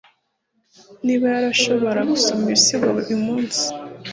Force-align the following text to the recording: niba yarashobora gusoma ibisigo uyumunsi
niba 1.05 1.25
yarashobora 1.33 1.99
gusoma 2.11 2.43
ibisigo 2.47 2.87
uyumunsi 3.01 3.63